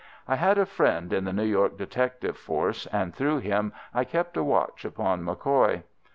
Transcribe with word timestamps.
I 0.27 0.35
had 0.35 0.57
a 0.57 0.65
friend 0.65 1.13
in 1.13 1.25
the 1.25 1.31
New 1.31 1.45
York 1.45 1.77
detective 1.77 2.35
force, 2.35 2.87
and 2.87 3.13
through 3.13 3.37
him 3.41 3.71
I 3.93 4.03
kept 4.03 4.35
a 4.35 4.43
watch 4.43 4.83
upon 4.83 5.21
MacCoy. 5.23 5.83